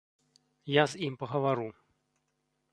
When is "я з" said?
0.77-1.03